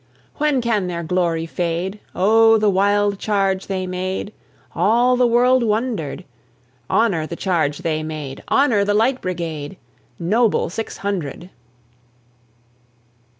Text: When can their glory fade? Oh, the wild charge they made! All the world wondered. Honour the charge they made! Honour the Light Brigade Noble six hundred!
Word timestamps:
When 0.37 0.61
can 0.61 0.87
their 0.87 1.03
glory 1.03 1.45
fade? 1.45 1.99
Oh, 2.15 2.57
the 2.57 2.71
wild 2.71 3.19
charge 3.19 3.67
they 3.67 3.85
made! 3.85 4.33
All 4.73 5.15
the 5.15 5.27
world 5.27 5.61
wondered. 5.61 6.25
Honour 6.89 7.27
the 7.27 7.35
charge 7.35 7.83
they 7.83 8.01
made! 8.01 8.41
Honour 8.49 8.83
the 8.83 8.95
Light 8.95 9.21
Brigade 9.21 9.77
Noble 10.17 10.71
six 10.71 10.97
hundred! 11.05 11.51